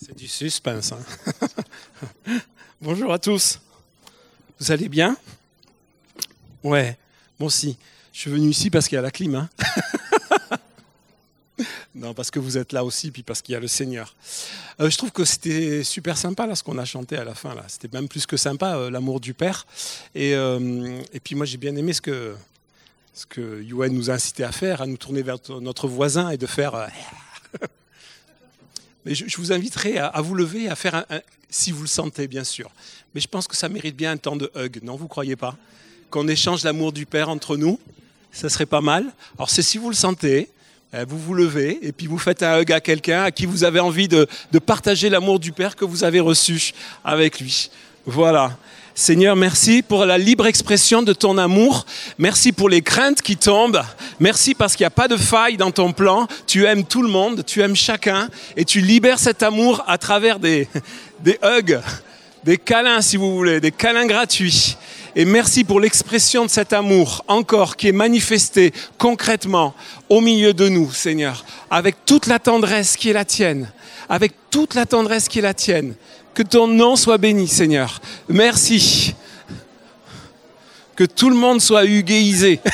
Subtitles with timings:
[0.00, 0.92] C'est du suspense.
[0.92, 1.00] hein.
[2.80, 3.60] Bonjour à tous.
[4.60, 5.16] Vous allez bien?
[6.62, 6.96] Ouais,
[7.38, 7.76] moi aussi.
[8.12, 9.34] Je suis venu ici parce qu'il y a la clim.
[9.34, 9.48] hein.
[11.94, 14.14] non, parce que vous êtes là aussi, puis parce qu'il y a le Seigneur.
[14.80, 17.54] Euh, je trouve que c'était super sympa là, ce qu'on a chanté à la fin.
[17.56, 17.64] là.
[17.66, 19.66] C'était même plus que sympa, euh, l'amour du Père.
[20.14, 22.36] Et, euh, et puis moi, j'ai bien aimé ce que,
[23.14, 26.46] ce que nous a incité à faire, à nous tourner vers notre voisin et de
[26.46, 26.88] faire...
[29.14, 31.04] je, vous inviterai à, vous lever et à faire un,
[31.50, 32.70] si vous le sentez, bien sûr.
[33.14, 35.56] Mais je pense que ça mérite bien un temps de hug, non Vous croyez pas?
[36.10, 37.78] Qu'on échange l'amour du Père entre nous,
[38.32, 39.04] ça serait pas mal.
[39.36, 40.50] Alors c'est si vous le sentez,
[40.94, 43.64] euh, vous vous levez et puis vous faites un hug à quelqu'un à qui vous
[43.64, 44.26] avez envie de
[44.64, 46.72] partager l'amour du Père que vous avez reçu
[47.04, 47.70] avec lui.
[48.06, 48.56] Voilà.
[49.00, 51.86] Seigneur, merci pour la libre expression de ton amour.
[52.18, 53.80] Merci pour les craintes qui tombent.
[54.18, 56.26] Merci parce qu'il n'y a pas de faille dans ton plan.
[56.48, 60.40] Tu aimes tout le monde, tu aimes chacun et tu libères cet amour à travers
[60.40, 60.66] des,
[61.44, 61.78] hugs,
[62.42, 64.76] des câlins si vous voulez, des câlins gratuits.
[65.16, 69.74] Et merci pour l'expression de cet amour encore qui est manifesté concrètement
[70.08, 73.70] au milieu de nous, Seigneur, avec toute la tendresse qui est la tienne,
[74.08, 75.94] avec toute la tendresse qui est la tienne.
[76.34, 78.00] Que ton nom soit béni, Seigneur.
[78.28, 79.14] Merci.
[80.94, 82.60] Que tout le monde soit huguéisé.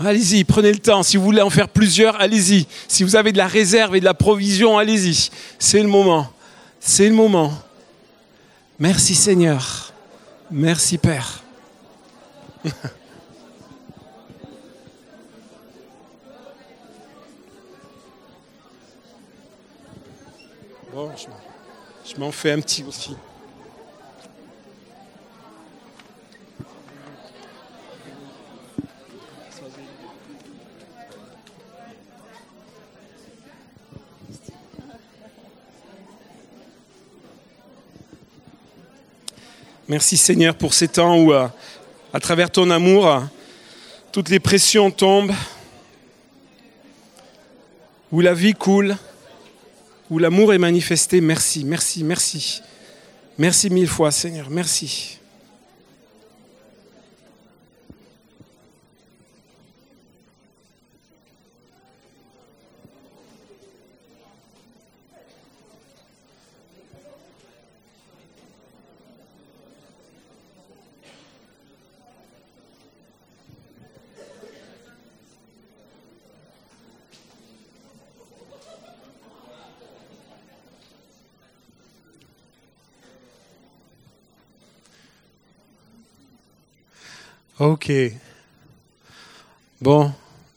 [0.00, 1.02] Allez-y, prenez le temps.
[1.02, 2.68] Si vous voulez en faire plusieurs, allez-y.
[2.86, 5.30] Si vous avez de la réserve et de la provision, allez-y.
[5.58, 6.30] C'est le moment.
[6.90, 7.52] C'est le moment.
[8.78, 9.92] Merci Seigneur.
[10.50, 11.42] Merci Père.
[20.92, 21.10] Bon,
[22.04, 23.16] je m'en- fais un petit aussi.
[39.88, 41.48] Merci Seigneur pour ces temps où, euh,
[42.12, 43.20] à travers ton amour, euh,
[44.12, 45.32] toutes les pressions tombent,
[48.12, 48.96] où la vie coule,
[50.10, 51.22] où l'amour est manifesté.
[51.22, 52.60] Merci, merci, merci.
[53.38, 55.17] Merci mille fois Seigneur, merci.
[87.58, 87.90] Ok.
[89.80, 90.12] Bon,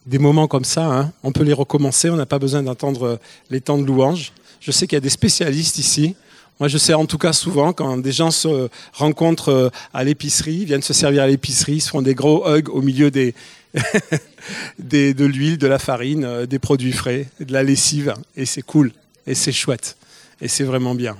[0.05, 3.17] des moments comme ça, hein, on peut les recommencer, on n'a pas besoin d'entendre euh,
[3.49, 4.33] les temps de louange.
[4.59, 6.15] Je sais qu'il y a des spécialistes ici.
[6.59, 10.65] Moi, je sais en tout cas souvent quand des gens se rencontrent euh, à l'épicerie,
[10.65, 13.33] viennent se servir à l'épicerie, se font des gros hugs au milieu des,
[14.79, 18.61] des- de l'huile, de la farine, euh, des produits frais, de la lessive, et c'est
[18.61, 18.91] cool,
[19.25, 19.97] et c'est chouette,
[20.39, 21.17] et c'est vraiment bien.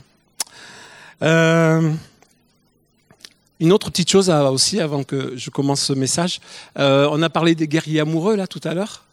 [3.61, 6.41] Une autre petite chose aussi avant que je commence ce message.
[6.79, 9.05] Euh, on a parlé des guerriers amoureux là tout à l'heure.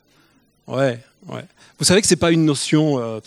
[0.67, 0.99] Ouais,
[1.29, 1.45] ouais.
[1.79, 2.99] Vous savez que c'est pas une notion.
[2.99, 3.21] euh,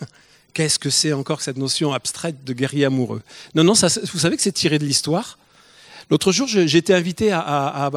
[0.52, 3.22] Qu'est-ce que c'est encore cette notion abstraite de guerrier amoureux?
[3.54, 3.74] Non, non.
[3.74, 5.38] Vous savez que c'est tiré de l'histoire.
[6.10, 7.90] L'autre jour, j'ai été invité à,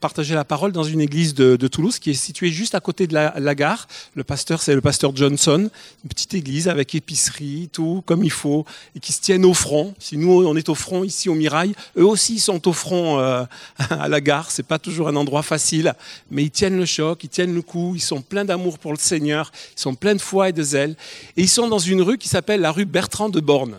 [0.00, 3.14] partager la parole dans une église de, Toulouse qui est située juste à côté de
[3.14, 3.88] la, gare.
[4.14, 5.68] Le pasteur, c'est le pasteur Johnson,
[6.04, 8.64] une petite église avec épicerie, tout comme il faut,
[8.94, 9.94] et qui se tiennent au front.
[9.98, 13.44] Si nous, on est au front ici au Mirail, eux aussi sont au front euh,
[13.90, 14.50] à la gare.
[14.50, 15.94] C'est pas toujours un endroit facile,
[16.30, 18.98] mais ils tiennent le choc, ils tiennent le coup, ils sont pleins d'amour pour le
[18.98, 20.96] Seigneur, ils sont pleins de foi et de zèle.
[21.36, 23.76] Et ils sont dans une rue qui s'appelle la rue Bertrand de Borne.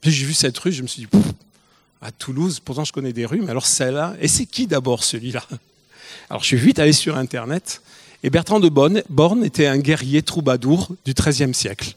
[0.00, 1.08] Puis j'ai vu cette rue, je me suis dit,
[2.02, 5.42] à Toulouse, pourtant je connais des rues, mais alors celle-là, et c'est qui d'abord celui-là?
[6.30, 7.82] Alors je suis vite allé sur Internet,
[8.22, 11.94] et Bertrand de Borne, était un guerrier troubadour du XIIIe siècle.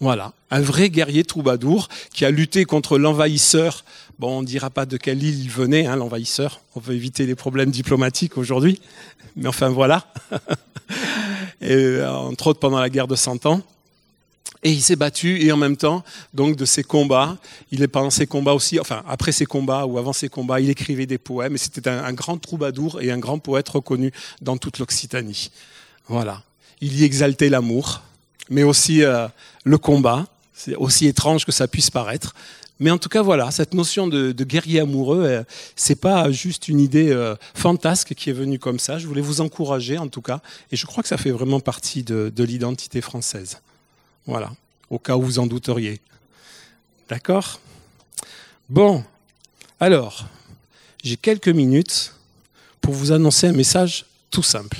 [0.00, 3.84] Voilà, un vrai guerrier troubadour qui a lutté contre l'envahisseur.
[4.18, 6.60] Bon, on ne dira pas de quelle île il venait, hein, l'envahisseur.
[6.74, 8.80] On veut éviter les problèmes diplomatiques aujourd'hui.
[9.36, 10.06] Mais enfin, voilà.
[11.62, 13.62] Euh, entre autres pendant la guerre de Cent Ans.
[14.64, 16.02] Et il s'est battu et en même temps,
[16.32, 17.36] donc de ses combats,
[17.70, 20.70] il est pendant ses combats aussi, enfin après ses combats ou avant ses combats, il
[20.70, 24.78] écrivait des poèmes et c'était un, grand troubadour et un grand poète reconnu dans toute
[24.78, 25.50] l'Occitanie.
[26.08, 26.42] Voilà.
[26.80, 28.02] Il y exaltait l'amour,
[28.48, 29.28] mais aussi euh,
[29.64, 30.26] le combat.
[30.54, 32.34] C'est aussi étrange que ça puisse paraître,
[32.80, 35.42] Mais en tout cas, voilà, cette notion de, guerrier amoureux, euh,
[35.76, 38.98] c'est pas juste une idée euh, fantasque qui est venue comme ça.
[38.98, 40.40] Je voulais vous encourager, en tout cas,
[40.72, 43.58] et je crois que ça fait vraiment partie de l'identité française.
[44.26, 44.52] Voilà,
[44.90, 46.00] au cas où vous en douteriez.
[47.08, 47.60] D'accord?
[48.68, 49.04] Bon,
[49.78, 50.26] alors,
[51.02, 52.14] j'ai quelques minutes
[52.80, 54.78] pour vous annoncer un message tout simple.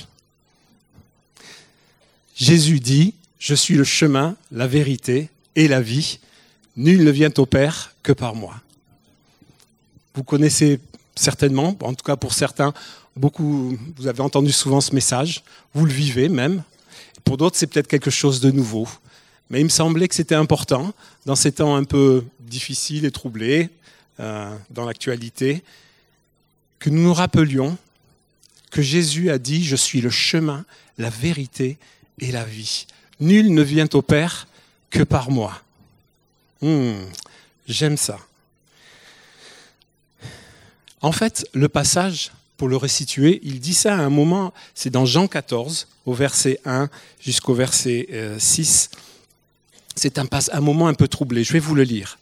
[2.35, 6.19] Jésus dit, je suis le chemin, la vérité et la vie.
[6.77, 8.55] Nul ne vient au Père que par moi.
[10.15, 10.81] Vous connaissez
[11.15, 12.73] certainement, en tout cas pour certains,
[13.17, 15.45] beaucoup, vous avez entendu souvent ce message,
[15.75, 16.63] vous le vivez même.
[17.25, 18.89] Pour d'autres, c'est peut-être quelque chose de nouveau.
[19.51, 20.95] Mais il me semblait que c'était important,
[21.27, 23.71] dans ces temps un peu difficiles et troublés,
[24.21, 25.63] euh, dans l'actualité,
[26.79, 27.77] que nous nous rappelions
[28.71, 30.65] que Jésus a dit, je suis le chemin,
[30.99, 31.79] la vérité
[32.21, 32.87] et la vie.
[33.21, 34.49] Nul ne vient au Père
[34.91, 35.63] que par moi.
[36.61, 36.95] Hmm,
[37.67, 38.19] j'aime ça.
[41.01, 45.05] En fait, le passage, pour le restituer, il dit ça à un moment, c'est dans
[45.05, 46.89] Jean 14, au verset 1
[47.21, 48.09] jusqu'au verset
[48.39, 48.91] 6.
[49.95, 51.45] C'est un moment un peu troublé.
[51.45, 52.19] Je vais vous le lire.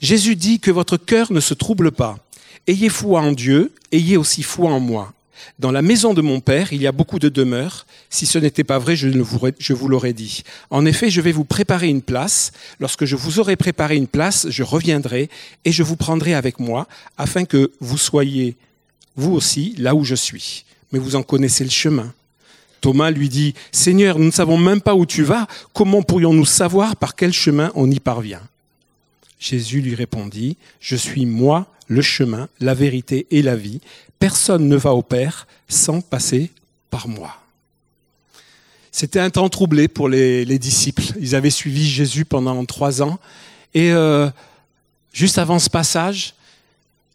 [0.00, 2.18] Jésus dit que votre cœur ne se trouble pas.
[2.66, 5.12] Ayez foi en Dieu, ayez aussi foi en moi.
[5.58, 7.86] Dans la maison de mon Père, il y a beaucoup de demeures.
[8.10, 10.42] Si ce n'était pas vrai, je, vous, l'aurais dit.
[10.70, 12.52] En effet, je vais vous préparer une place.
[12.80, 15.28] Lorsque je vous aurai préparé une place, je reviendrai
[15.64, 16.88] et je vous prendrai avec moi,
[17.18, 18.56] afin que vous soyez,
[19.16, 20.64] vous aussi, là où je suis.
[20.92, 22.12] Mais vous en connaissez le chemin.
[22.86, 25.48] Thomas lui dit, Seigneur, nous ne savons même pas où tu vas.
[25.72, 28.42] Comment pourrions-nous savoir par quel chemin on y parvient?
[29.40, 33.80] Jésus lui répondit, Je suis moi le chemin, la vérité et la vie.
[34.20, 36.52] Personne ne va au Père sans passer
[36.88, 37.34] par moi.
[38.92, 41.02] C'était un temps troublé pour les, disciples.
[41.20, 43.18] Ils avaient suivi Jésus pendant trois ans.
[43.74, 44.30] Et euh,
[45.12, 46.35] juste avant ce passage,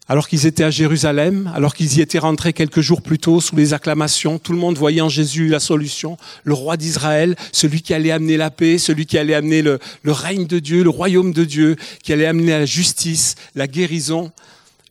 [0.08, 3.56] alors qu'ils étaient à Jérusalem, alors qu'ils y étaient rentrés quelques jours plus tôt sous
[3.56, 7.94] les acclamations, tout le monde voyait en Jésus la solution, le roi d'Israël, celui qui
[7.94, 11.44] allait amener la paix, celui qui allait amener le, règne de Dieu, le royaume de
[11.44, 14.32] Dieu, qui allait amener la justice, la guérison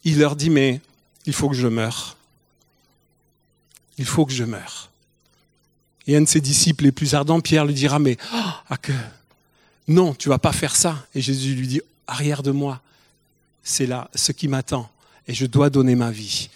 [0.03, 0.81] il leur dit, mais
[1.25, 2.17] il faut que je meure.
[3.97, 4.89] Il faut que je meure.
[6.07, 8.63] Et un de ses disciples les plus ardents, Pierre, lui dira, mais ah
[9.87, 11.05] non, tu vas pas faire ça.
[11.13, 12.81] Et Jésus lui dit, arrière de moi,
[13.63, 14.89] c'est là ce qui m'attend,
[15.31, 16.49] et je dois donner ma vie.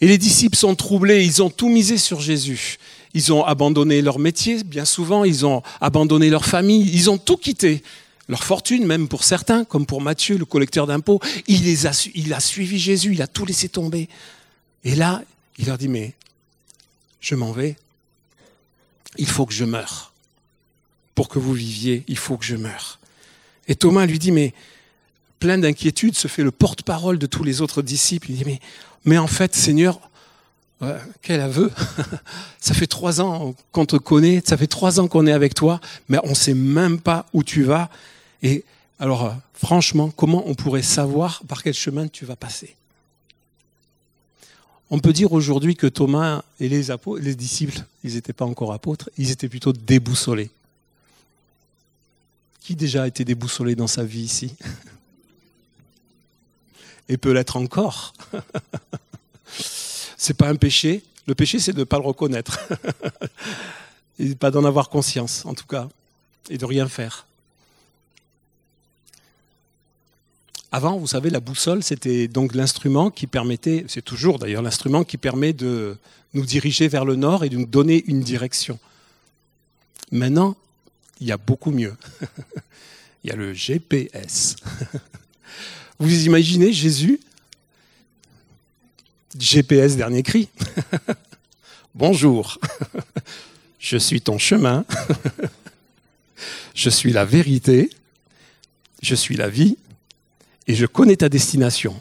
[0.00, 2.78] Et les disciples sont troublés, ils ont tout misé sur Jésus.
[3.14, 7.36] Ils ont abandonné leur métier, bien souvent, ils ont abandonné leur famille, ils ont tout
[7.36, 7.82] quitté
[8.28, 11.20] leur fortune, même pour certains, comme pour Matthieu, le collecteur d'impôts.
[11.48, 14.08] Il, les a, il a suivi Jésus, il a tout laissé tomber.
[14.84, 15.22] Et là,
[15.58, 16.14] il leur dit, mais
[17.20, 17.76] je m'en vais.
[19.18, 20.12] Il faut que je meure.
[21.16, 23.00] Pour que vous viviez, il faut que je meure.
[23.66, 24.54] Et Thomas lui dit, mais
[25.38, 28.30] plein d'inquiétude, se fait le porte-parole de tous les autres disciples.
[28.30, 28.60] Il dit, mais,
[29.04, 30.00] mais en fait, Seigneur,
[31.22, 31.70] quel aveu
[32.60, 35.80] Ça fait trois ans qu'on te connaît, ça fait trois ans qu'on est avec toi,
[36.08, 37.90] mais on ne sait même pas où tu vas.
[38.42, 38.64] Et
[38.98, 42.76] alors, euh, franchement, comment on pourrait savoir par quel chemin tu vas passer?
[44.90, 49.30] On peut dire aujourd'hui que Thomas et les, disciples, ils n'étaient pas encore apôtres, ils
[49.30, 50.50] étaient plutôt déboussolés.
[52.60, 54.54] Qui déjà a été déboussolé dans sa vie ici?
[57.08, 58.14] Et peut l'être encore
[60.16, 61.02] C'est pas un péché.
[61.26, 62.58] Le péché, c'est de ne pas le reconnaître.
[64.18, 65.88] et pas d'en avoir conscience, en tout cas,
[66.48, 67.26] et de rien faire.
[70.72, 75.16] Avant, vous savez, la boussole, c'était donc l'instrument qui permettait, c'est toujours d'ailleurs l'instrument qui
[75.16, 75.96] permet de
[76.34, 78.78] nous diriger vers le nord et de nous donner une direction.
[80.10, 80.56] Maintenant,
[81.20, 81.96] il y a beaucoup mieux.
[83.24, 84.56] il y a le GPS.
[85.98, 87.20] Vous imaginez Jésus?
[89.38, 90.48] GPS dernier cri.
[91.94, 92.58] Bonjour,
[93.78, 94.84] je suis ton chemin,
[96.74, 97.88] je suis la vérité,
[99.00, 99.78] je suis la vie,
[100.66, 101.98] et je connais ta destination.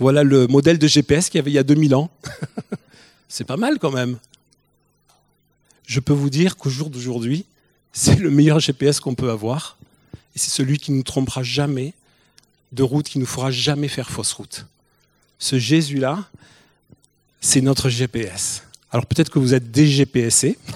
[0.00, 2.10] Voilà le modèle de GPS qu'il y avait il y a 2000 ans.
[3.28, 4.18] c'est pas mal quand même.
[5.86, 7.44] Je peux vous dire qu'au jour d'aujourd'hui,
[7.92, 9.78] c'est le meilleur GPS qu'on peut avoir.
[10.34, 11.94] Et c'est celui qui ne nous trompera jamais
[12.72, 14.66] de route, qui ne nous fera jamais faire fausse route.
[15.38, 16.28] Ce Jésus-là,
[17.40, 18.62] c'est notre GPS.
[18.90, 20.58] Alors peut-être que vous êtes DGPSé.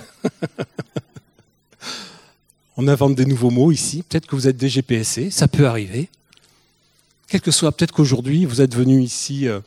[2.77, 4.03] On invente des nouveaux mots ici.
[4.09, 6.09] Peut-être que vous êtes DGPSé, ça peut arriver.
[7.29, 9.61] Quel que soit, peut-être qu'aujourd'hui, vous êtes venu ici euh,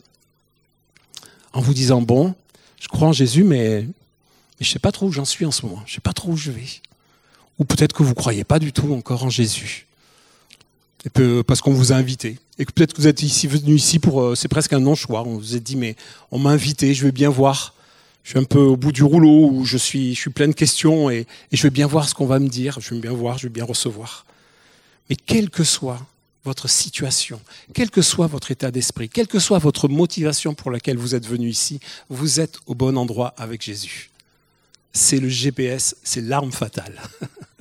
[1.53, 2.35] en vous disant, bon,
[2.79, 3.93] je crois en Jésus, mais, mais
[4.59, 5.81] je ne sais pas trop où j'en suis en ce moment.
[5.85, 6.67] Je ne sais pas trop où je vais.
[7.57, 9.87] Ou peut-être que vous ne croyez pas du tout encore en Jésus.
[11.09, 12.37] Parce qu'on vous a invité.
[12.57, 15.23] Et que peut-être que vous êtes ici, venu ici pour, euh, c'est presque un non-choix.
[15.23, 15.95] On vous a dit, mais
[16.31, 17.73] on m'a invité, je vais bien voir.
[18.23, 20.53] Je suis un peu au bout du rouleau où je suis, je suis plein de
[20.53, 22.79] questions et, et je vais bien voir ce qu'on va me dire.
[22.79, 24.25] Je vais bien voir, je vais bien recevoir.
[25.09, 25.99] Mais quelle que soit
[26.45, 27.41] votre situation,
[27.73, 31.27] quel que soit votre état d'esprit, quelle que soit votre motivation pour laquelle vous êtes
[31.27, 34.11] venu ici, vous êtes au bon endroit avec Jésus.
[34.93, 37.01] C'est le GPS, c'est l'arme fatale.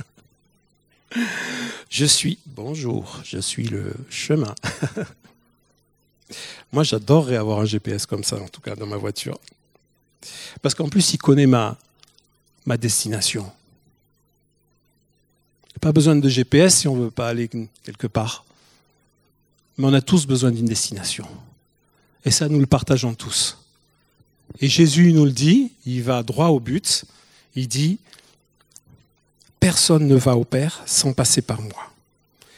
[1.90, 4.54] Je suis, bonjour, je suis le chemin.
[6.72, 9.38] Moi, j'adorerais avoir un GPS comme ça, en tout cas, dans ma voiture.
[10.62, 11.78] Parce qu'en plus, il connaît ma,
[12.66, 13.50] ma destination.
[15.80, 17.48] Pas besoin de GPS si on ne veut pas aller
[17.82, 18.44] quelque part.
[19.76, 21.26] Mais on a tous besoin d'une destination.
[22.24, 23.58] Et ça, nous le partageons tous.
[24.60, 27.04] Et Jésus nous le dit, il va droit au but.
[27.54, 27.98] Il dit,
[29.64, 31.90] personne ne va au Père sans passer par moi.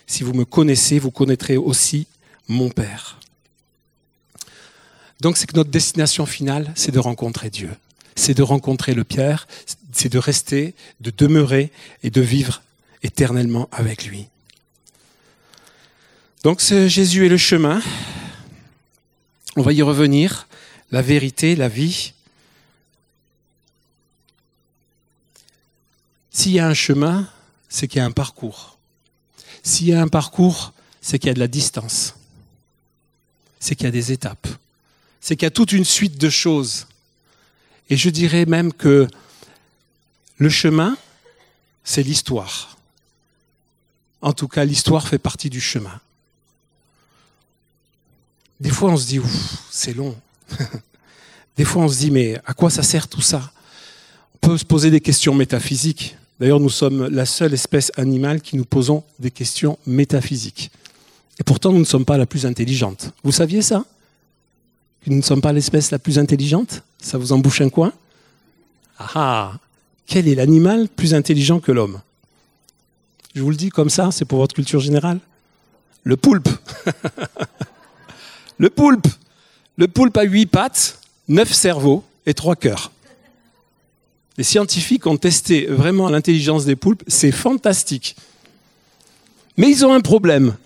[0.09, 2.09] Si vous me connaissez, vous connaîtrez aussi
[2.49, 3.21] mon Père.
[5.21, 7.71] Donc c'est que notre destination finale, c'est de rencontrer Dieu.
[8.17, 9.47] C'est de rencontrer le Pierre,
[9.93, 11.71] c'est de rester, de demeurer
[12.03, 12.65] et de vivre
[13.05, 14.27] éternellement avec lui.
[16.43, 17.83] Donc Jésus est le chemin.
[19.55, 20.49] On va y revenir.
[20.91, 22.15] La vérité, la vie.
[26.37, 27.27] S'il y a un chemin,
[27.67, 28.77] c'est qu'il y a un parcours.
[29.63, 32.15] S'il y a un parcours, c'est qu'il y a de la distance.
[33.59, 34.47] C'est qu'il y a des étapes.
[35.19, 36.89] C'est qu'il y a toute une suite de choses.
[37.89, 39.09] Et je dirais même que
[40.37, 40.99] le chemin,
[41.85, 42.77] c'est l'histoire.
[44.21, 46.03] En tout cas, l'histoire fait partie du chemin.
[48.61, 49.23] Des fois, on se dit,
[49.71, 50.15] c'est long.
[51.57, 53.51] des fois, on se dit, mais à quoi ça sert tout ça?
[54.35, 56.15] On peut se poser des questions métaphysiques.
[56.39, 60.71] D'ailleurs, nous sommes la seule espèce animale qui nous posons des questions métaphysiques.
[61.39, 63.13] Et pourtant, nous ne sommes pas la plus intelligente.
[63.23, 63.85] Vous saviez ça?
[65.07, 66.83] Nous ne sommes pas l'espèce la plus intelligente?
[67.01, 67.93] Ça vous embouche un coin?
[68.99, 69.53] Ah ah
[70.07, 72.01] Quel est l'animal plus intelligent que l'homme?
[73.35, 75.21] Je vous le dis comme ça, c'est pour votre culture générale.
[76.05, 76.49] Le poulpe
[78.59, 79.07] Le poulpe
[79.77, 82.91] Le poulpe a huit pattes, neuf cerveaux et trois cœurs.
[84.39, 88.17] Les scientifiques ont testé vraiment l'intelligence des poulpes, c'est fantastique.
[89.57, 90.57] Mais ils ont un problème.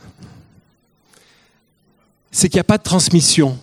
[2.32, 3.58] C'est qu'il n'y a pas de transmission.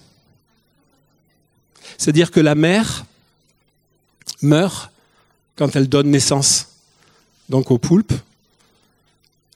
[1.98, 3.06] C'est-à-dire que la mère
[4.42, 4.92] meurt
[5.56, 6.68] quand elle donne naissance
[7.50, 8.14] donc aux poulpes,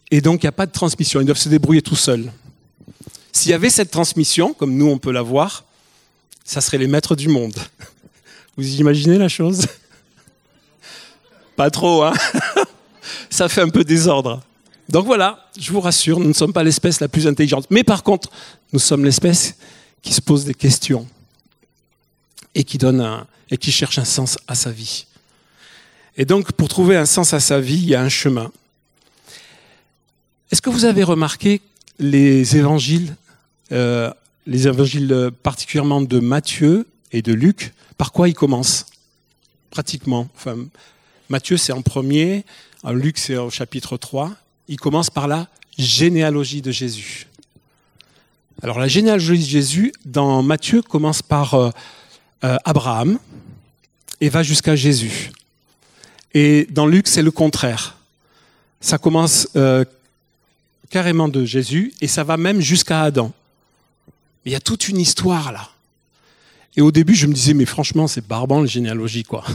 [0.09, 2.31] et donc il n'y a pas de transmission, ils doivent se débrouiller tout seuls.
[3.31, 5.65] S'il y avait cette transmission, comme nous on peut la voir,
[6.43, 7.55] ça serait les maîtres du monde.
[8.57, 9.67] Vous imaginez la chose?
[11.61, 12.13] Pas trop, hein
[13.29, 14.41] Ça fait un peu désordre.
[14.89, 17.67] Donc voilà, je vous rassure, nous ne sommes pas l'espèce la plus intelligente.
[17.69, 18.31] Mais par contre,
[18.73, 19.57] nous sommes l'espèce
[20.01, 21.07] qui se pose des questions
[22.55, 25.05] et qui, donne un, et qui cherche un sens à sa vie.
[26.17, 28.51] Et donc, pour trouver un sens à sa vie, il y a un chemin.
[30.51, 31.61] Est-ce que vous avez remarqué
[31.99, 33.15] les évangiles
[33.71, 34.11] euh,
[34.47, 38.87] les évangiles particulièrement de Matthieu et de Luc, par quoi ils commencent
[39.69, 40.27] Pratiquement.
[40.35, 40.57] Enfin,
[41.31, 42.43] Matthieu, c'est en premier,
[42.91, 44.33] Luc, c'est au chapitre 3.
[44.67, 45.47] Il commence par la
[45.77, 47.27] généalogie de Jésus.
[48.61, 51.69] Alors, la généalogie de Jésus, dans Matthieu, commence par euh,
[52.43, 53.17] euh, Abraham
[54.19, 55.31] et va jusqu'à Jésus.
[56.33, 57.95] Et dans Luc, c'est le contraire.
[58.81, 59.47] Ça commence
[60.89, 63.31] carrément de Jésus et ça va même jusqu'à Adam.
[64.43, 65.69] Il y a toute une histoire là.
[66.75, 69.45] Et au début, je me disais, mais franchement, c'est barbant la généalogie, quoi.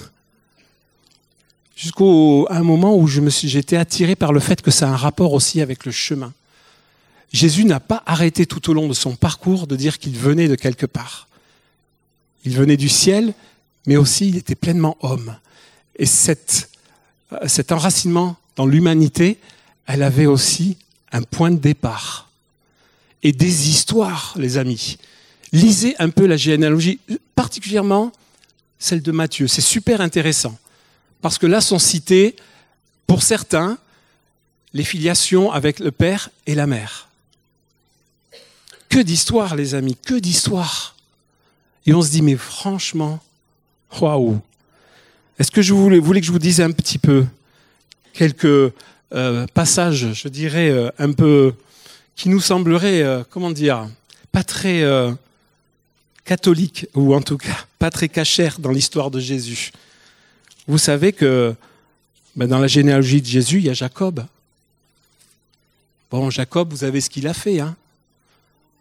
[1.77, 5.61] Jusqu'à un moment où j'étais attiré par le fait que ça a un rapport aussi
[5.61, 6.33] avec le chemin.
[7.33, 10.55] Jésus n'a pas arrêté tout au long de son parcours de dire qu'il venait de
[10.55, 11.29] quelque part.
[12.47, 13.35] Il venait du ciel,
[13.87, 15.37] mais aussi il était pleinement homme.
[15.99, 16.71] Et cet
[17.71, 19.39] enracinement dans l'humanité,
[19.87, 20.79] elle avait aussi
[21.13, 22.31] un point de départ
[23.23, 24.97] et des histoires, les amis.
[25.53, 27.01] Lisez un peu la généalogie,
[27.35, 28.13] particulièrement
[28.79, 29.47] celle de Matthieu.
[29.47, 30.57] C'est super intéressant.
[31.21, 32.37] Parce que là sont citées,
[33.07, 33.79] pour certains,
[34.73, 37.09] les filiations avec le père et la mère.
[38.89, 40.97] Que d'histoires, les amis, que d'histoires.
[41.87, 43.21] Et on se dit, mais franchement,
[44.01, 44.41] waouh.
[45.39, 47.27] Est-ce que je voulais, que je vous dise un petit peu
[48.13, 48.73] quelques
[49.13, 51.55] euh, passages, je dirais, euh, un peu
[52.17, 53.89] qui nous semblerait, euh, comment dire,
[54.33, 55.13] pas très euh,
[56.25, 59.71] catholique, ou en tout cas pas très cachère dans l'histoire de Jésus.
[60.69, 61.55] Vous savez que
[62.35, 64.25] ben, dans la généalogie de Jésus, il y a Jacob.
[66.11, 67.61] Bon, Jacob, vous avez ce qu'il a fait.
[67.61, 67.77] Hein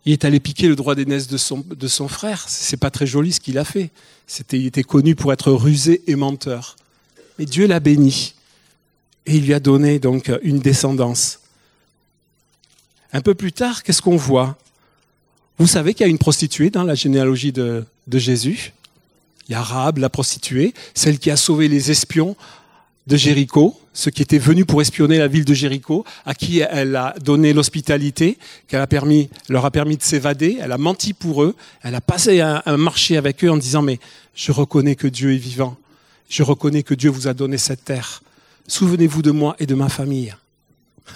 [0.06, 2.46] il est allé piquer le droit d'aînesse de son, de son frère.
[2.48, 3.90] C'est pas très joli ce qu'il a fait.
[4.52, 6.76] Il était connu pour être rusé et menteur.
[7.40, 8.36] Mais Dieu l'a béni.
[9.26, 11.40] Et il lui a donné donc une descendance.
[13.14, 14.58] Un peu plus tard, qu'est-ce qu'on voit?
[15.58, 18.74] Vous savez qu'il y a une prostituée dans la généalogie de Jésus?
[19.48, 19.58] Il
[19.98, 22.36] la prostituée, celle qui a sauvé les espions
[23.08, 26.96] de Jéricho, ceux qui étaient venus pour espionner la ville de Jéricho, à qui elle
[26.96, 28.38] a donné l'hospitalité,
[28.68, 32.02] qu'elle a permis, leur a permis de s'évader, elle a menti pour eux, elle a
[32.02, 34.00] passé un, un, marché avec eux en disant mais
[34.34, 35.78] je reconnais que Dieu est vivant,
[36.30, 38.24] je reconnais que Dieu vous a donné cette terre,
[38.68, 40.36] souvenez-vous de moi et de ma famille.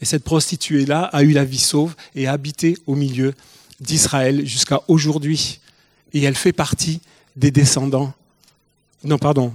[0.00, 3.34] et cette prostituée-là a eu la vie sauve et a habité au milieu
[3.80, 5.60] d'Israël jusqu'à aujourd'hui.
[6.14, 7.00] Et elle fait partie
[7.36, 8.14] des descendants,
[9.02, 9.54] non pardon,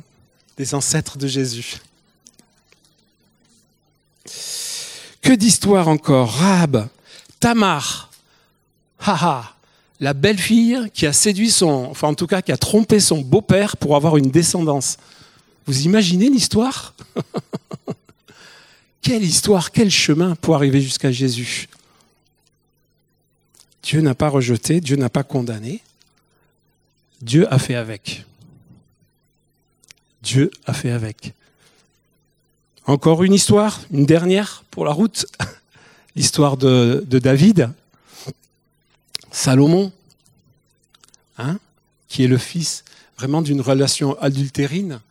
[0.57, 1.77] des ancêtres de Jésus.
[5.21, 6.87] Que d'histoires encore Rab,
[7.39, 8.11] Tamar,
[8.99, 9.55] haha,
[9.99, 13.77] la belle-fille qui a séduit son, enfin en tout cas qui a trompé son beau-père
[13.77, 14.97] pour avoir une descendance.
[15.65, 16.93] Vous imaginez l'histoire
[19.01, 21.69] Quelle histoire, quel chemin pour arriver jusqu'à Jésus
[23.81, 25.81] Dieu n'a pas rejeté, Dieu n'a pas condamné,
[27.21, 28.25] Dieu a fait avec.
[30.21, 31.33] Dieu a fait avec.
[32.85, 35.25] Encore une histoire, une dernière pour la route,
[36.15, 37.69] l'histoire de, David,
[39.31, 39.91] Salomon,
[41.37, 41.59] hein,
[42.07, 42.83] qui est le fils
[43.17, 45.01] vraiment d'une relation adultérine,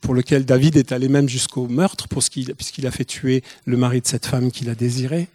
[0.00, 4.06] pour lequel David est allé même jusqu'au meurtre, puisqu'il a fait tuer le mari de
[4.06, 5.28] cette femme qu'il a désirée.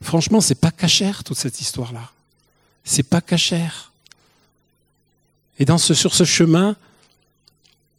[0.00, 2.12] Franchement, c'est pas cachère toute cette histoire-là.
[2.84, 3.87] C'est pas cachère.
[5.58, 6.76] Et sur ce chemin,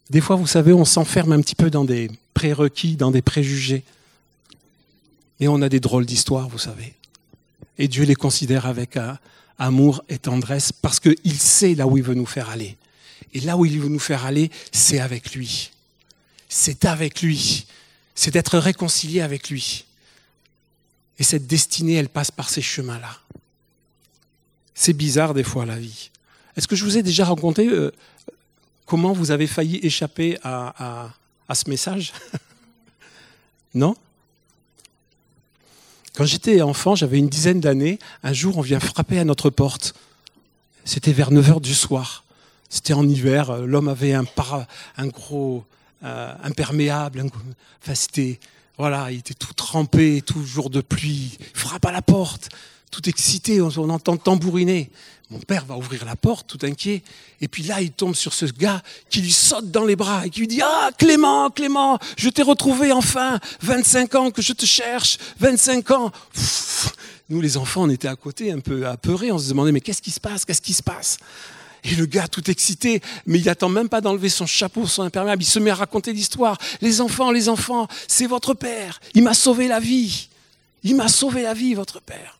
[0.08, 3.84] des fois, vous savez, on s'enferme un petit peu dans des prérequis, dans des préjugés.
[5.38, 6.94] Et on a des drôles d'histoires, vous savez.
[7.78, 8.98] Et Dieu les considère avec
[9.58, 12.76] amour et tendresse parce qu'il sait là où il veut nous faire aller.
[13.32, 15.70] Et là où il veut nous faire aller, c'est avec lui.
[16.48, 17.66] C'est avec lui.
[18.14, 19.84] C'est d'être réconcilié avec lui.
[21.18, 23.18] Et cette destinée, elle passe par ces chemins-là.
[24.74, 26.10] C'est bizarre des fois la vie.
[26.60, 27.90] Est-ce que je vous ai déjà raconté euh,
[28.84, 31.08] comment vous avez failli échapper à,
[31.54, 32.12] ce message
[33.74, 33.96] Non
[36.14, 39.94] Quand j'étais enfant, j'avais une dizaine d'années, un jour on vient frapper à notre porte.
[40.84, 42.24] C'était vers 9 h du soir.
[42.68, 44.26] C'était en hiver, l'homme avait un,
[44.98, 45.64] un gros
[46.04, 47.24] euh, imperméable,
[47.82, 48.38] enfin c'était,
[48.76, 52.50] voilà, il était tout trempé, tout jour de pluie, il frappe à la porte
[52.90, 54.90] tout excité, on, entend tambouriner.
[55.30, 57.02] Mon père va ouvrir la porte, tout inquiet.
[57.40, 60.30] Et puis là, il tombe sur ce gars qui lui saute dans les bras et
[60.30, 63.38] qui lui dit Ah, Clément, Clément, je t'ai retrouvé enfin.
[63.62, 65.18] 25 ans que je te cherche.
[65.38, 66.12] 25 ans.
[67.28, 69.30] Nous, les enfants, on était à côté, un peu apeurés.
[69.30, 70.44] On se demandait Mais qu'est-ce qui se passe?
[70.44, 71.18] Qu'est-ce qui se passe?
[71.84, 75.42] Et le gars, tout excité, mais il attend même pas d'enlever son chapeau, son imperméable.
[75.42, 76.58] Il se met à raconter l'histoire.
[76.80, 79.00] Les enfants, les enfants, c'est votre père.
[79.14, 80.28] Il m'a sauvé la vie.
[80.82, 82.39] Il m'a sauvé la vie, votre père.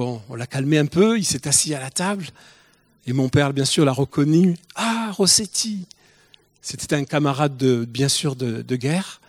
[0.00, 2.26] On l'a calmé un peu, il s'est assis à la table,
[3.06, 4.56] et mon père, bien sûr, l'a reconnu.
[4.74, 5.86] Ah, Rossetti
[6.62, 9.20] C'était un camarade, de, bien sûr, de, guerre,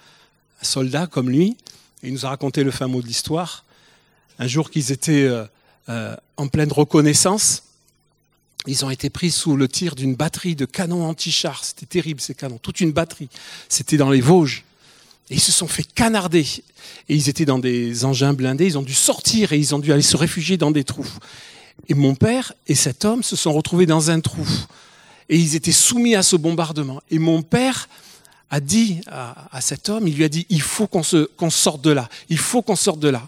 [0.62, 1.58] un soldat comme lui,
[2.04, 3.66] et il nous a raconté le fin mot de l'histoire.
[4.40, 5.46] Un jour qu'ils étaient euh,
[5.90, 7.64] euh, en pleine reconnaissance,
[8.68, 11.64] ils ont été pris sous le tir d'une batterie de canons anti-chars.
[11.64, 13.30] C'était terrible ces canons, toute une batterie.
[13.68, 14.64] C'était dans les Vosges.
[15.32, 16.46] Et ils se sont fait canarder.
[17.08, 19.94] Et ils étaient dans des engins blindés, ils ont dû sortir et ils ont dû
[19.94, 21.08] aller se réfugier dans des trous.
[21.88, 24.46] Et mon père et cet homme se sont retrouvés dans un trou.
[25.30, 27.02] Et ils étaient soumis à ce bombardement.
[27.10, 27.88] Et mon père
[28.50, 32.10] a dit à, cet homme, il lui a dit, il faut qu'on sorte de là.
[32.28, 33.26] Il faut qu'on sorte de là.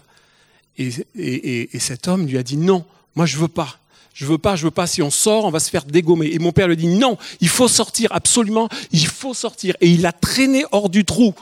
[0.76, 3.78] Et, cet homme lui a dit, non, moi je veux pas.
[4.12, 4.86] Je veux pas, je veux pas.
[4.86, 6.28] Si on sort, on va se faire dégommer.
[6.32, 9.74] Et mon père lui dit, non, il faut sortir, absolument, il faut sortir.
[9.80, 11.34] Et il l'a traîné hors du trou.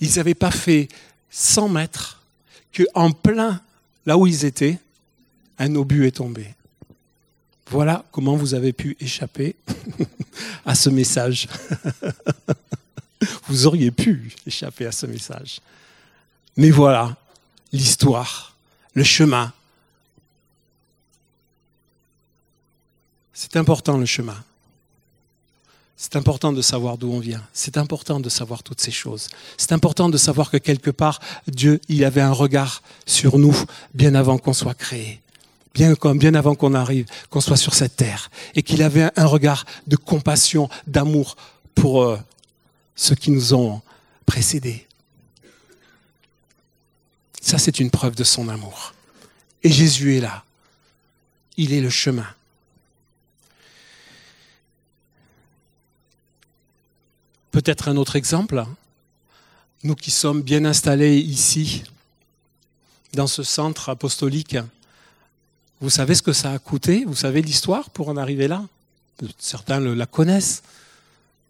[0.00, 0.88] Ils n'avaient pas fait
[1.30, 2.22] 100 mètres
[2.74, 3.60] qu'en plein
[4.06, 4.78] là où ils étaient,
[5.58, 6.54] un obus est tombé.
[7.70, 9.54] Voilà comment vous avez pu échapper
[10.64, 11.48] à ce message.
[13.48, 15.60] vous auriez pu échapper à ce message.
[16.56, 17.16] Mais voilà
[17.72, 18.56] l'histoire,
[18.94, 19.52] le chemin.
[23.32, 24.42] C'est important le chemin.
[26.00, 27.42] C'est important de savoir d'où on vient.
[27.52, 29.26] C'est important de savoir toutes ces choses.
[29.56, 33.54] C'est important de savoir que quelque part, Dieu, il avait un regard sur nous
[33.94, 35.20] bien avant qu'on soit créé,
[35.74, 35.92] bien,
[36.34, 40.70] avant qu'on arrive, qu'on soit sur cette terre, et qu'il avait un regard de compassion,
[40.86, 41.36] d'amour
[41.74, 42.16] pour euh,
[42.94, 43.82] ceux qui nous ont
[44.24, 44.86] précédés.
[47.40, 48.94] Ça, c'est une preuve de son amour.
[49.64, 50.44] Et Jésus est là.
[51.56, 52.26] Il est le chemin.
[57.58, 58.64] Peut-être un autre exemple.
[59.82, 61.82] Nous qui sommes bien installés ici,
[63.14, 64.56] dans ce centre apostolique,
[65.80, 67.04] vous savez ce que ça a coûté?
[67.04, 68.62] Vous savez l'histoire pour en arriver là?
[69.40, 70.62] Certains la connaissent.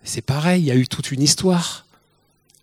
[0.02, 1.84] C'est pareil, il y a eu toute une histoire.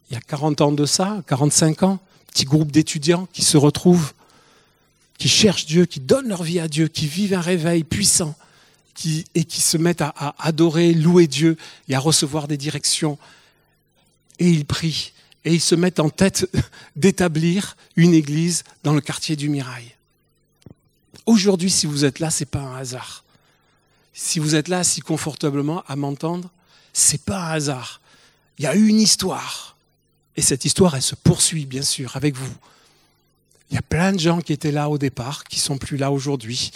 [0.10, 2.00] Il y a 40 ans de ça, 45 ans,
[2.34, 4.14] petit groupe d'étudiants qui se retrouvent,
[5.20, 8.36] qui cherchent Dieu, qui donnent leur vie à Dieu, qui vivent un réveil puissant
[9.36, 11.58] et qui se mettent à, adorer, louer Dieu
[11.90, 13.18] et à recevoir des directions.
[14.40, 16.50] Et ils prient et ils se mettent en tête
[16.96, 19.96] d'établir une église dans le quartier du Mirail.
[21.26, 23.24] Aujourd'hui, si vous êtes là, ce n'est pas un hasard.
[24.14, 26.50] Si vous êtes là si confortablement à m'entendre,
[26.94, 28.02] c'est pas un hasard.
[28.58, 29.76] Il y a eu une histoire.
[30.36, 32.54] Et cette histoire, elle se poursuit, bien sûr, avec vous.
[33.70, 36.12] Il y a plein de gens qui étaient là au départ, qui sont plus là
[36.12, 36.72] aujourd'hui.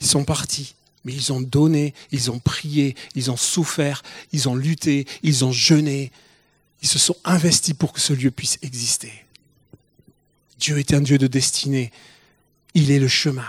[0.00, 0.74] Ils sont partis.
[1.04, 5.52] Mais ils ont donné, ils ont prié, ils ont souffert, ils ont lutté, ils ont
[5.52, 6.10] jeûné.
[6.82, 9.12] Ils se sont investis pour que ce lieu puisse exister.
[10.58, 11.92] Dieu est un Dieu de destinée.
[12.74, 13.46] Il est le chemin.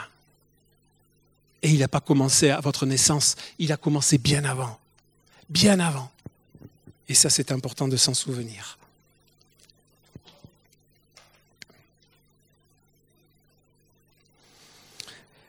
[1.61, 4.79] Et il n'a pas commencé à votre naissance, il a commencé bien avant.
[5.49, 6.11] Bien avant.
[7.09, 8.77] Et ça, c'est important de s'en souvenir.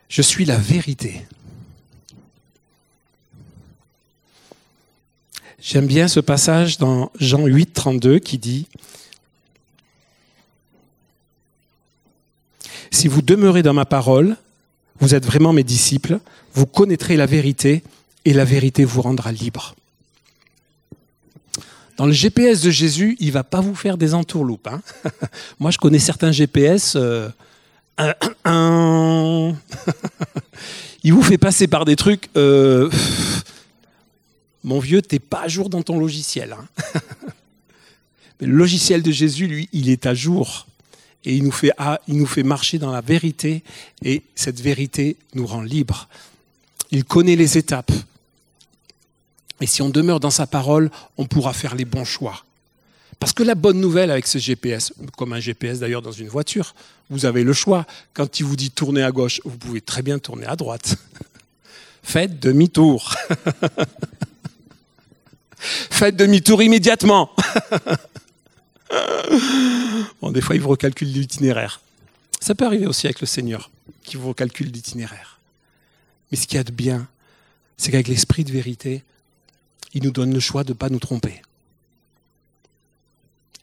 [0.08, 1.24] Je suis la vérité.
[5.62, 8.66] J'aime bien ce passage dans Jean 8, 32 qui dit
[12.90, 14.38] Si vous demeurez dans ma parole,
[15.00, 16.18] vous êtes vraiment mes disciples,
[16.54, 17.84] vous connaîtrez la vérité
[18.24, 19.74] et la vérité vous rendra libre.
[21.98, 24.66] Dans le GPS de Jésus, il va pas vous faire des entourloupes.
[24.66, 24.80] Hein.
[25.58, 26.96] Moi, je connais certains GPS.
[26.96, 27.28] Euh,
[31.04, 32.30] il vous fait passer par des trucs.
[32.38, 32.88] Euh,
[34.64, 36.52] mon vieux, t'es pas à jour dans ton logiciel.
[36.52, 36.68] Hein.
[38.40, 40.66] le logiciel de Jésus, lui, il est à jour.
[41.24, 43.62] Et il nous, fait, ah, il nous fait marcher dans la vérité.
[44.02, 46.08] Et cette vérité nous rend libres.
[46.90, 47.92] Il connaît les étapes.
[49.60, 52.44] Et si on demeure dans sa parole, on pourra faire les bons choix.
[53.18, 56.74] Parce que la bonne nouvelle avec ce GPS, comme un GPS d'ailleurs dans une voiture,
[57.10, 57.86] vous avez le choix.
[58.14, 60.96] Quand il vous dit tourner à gauche, vous pouvez très bien tourner à droite.
[62.02, 63.14] Faites demi-tour.
[65.60, 67.30] Faites demi-tour immédiatement.
[70.20, 71.80] bon, des fois, il vous recalcule l'itinéraire.
[72.40, 73.70] Ça peut arriver aussi avec le Seigneur,
[74.02, 75.38] qui vous recalcule l'itinéraire.
[76.30, 77.06] Mais ce qu'il y a de bien,
[77.76, 79.04] c'est qu'avec l'esprit de vérité,
[79.92, 81.42] il nous donne le choix de ne pas nous tromper.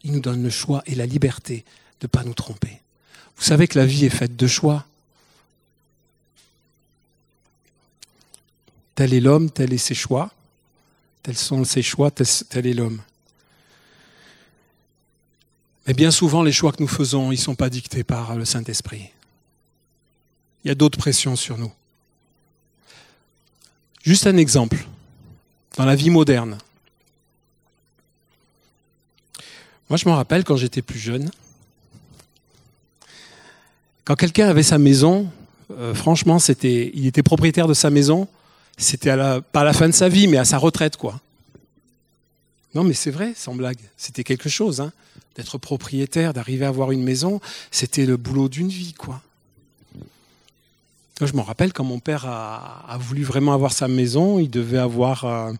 [0.03, 1.65] Il nous donne le choix et la liberté
[2.01, 2.81] de ne pas nous tromper.
[3.35, 4.85] Vous savez que la vie est faite de choix.
[8.95, 10.31] Tel est l'homme, tel est ses choix.
[11.27, 13.01] Tels sont ses choix, tel est l'homme.
[15.85, 18.45] Mais bien souvent, les choix que nous faisons, ils ne sont pas dictés par le
[18.45, 19.09] Saint-Esprit.
[20.63, 21.73] Il y a d'autres pressions sur nous.
[24.03, 24.77] Juste un exemple.
[25.75, 26.59] Dans la vie moderne.
[29.89, 31.29] Moi, je me rappelle quand j'étais plus jeune,
[34.05, 35.29] quand quelqu'un avait sa maison,
[35.71, 38.29] euh, franchement, il était propriétaire de sa maison,
[38.77, 39.15] c'était
[39.51, 41.19] pas à la fin de sa vie, mais à sa retraite, quoi.
[42.75, 43.79] Non, mais c'est vrai, sans blague.
[43.97, 44.91] C'était quelque chose, hein.
[45.35, 49.21] D'être propriétaire, d'arriver à avoir une maison, c'était le boulot d'une vie, quoi.
[51.21, 55.25] je me rappelle quand mon père a, voulu vraiment avoir sa maison, il devait avoir
[55.25, 55.53] euh,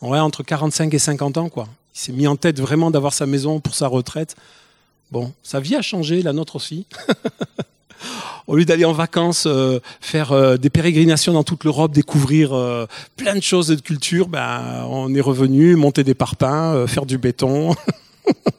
[0.00, 1.68] entre 45 et 50 ans, quoi.
[1.94, 4.36] Il s'est mis en tête vraiment d'avoir sa maison pour sa retraite.
[5.10, 6.86] Bon, sa vie a changé, la nôtre aussi.
[8.46, 12.86] au lieu d'aller en vacances, euh, faire euh, des pérégrinations dans toute l'Europe, découvrir euh,
[13.16, 17.74] plein de choses de culture, ben, on est revenu monter des parpaings, faire du béton,